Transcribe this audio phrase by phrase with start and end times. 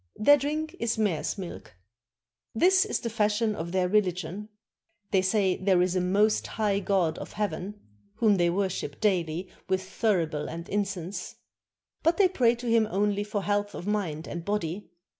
[0.15, 1.75] Their drink is mares' milk.
[2.53, 4.49] 79 CHINA This is the fashion of their religion:
[5.11, 7.79] They say there is a Most High God of Heaven,
[8.15, 11.35] whom they worship daily with thurible and incense;
[12.01, 14.89] but they pray to him only for health of mind and body.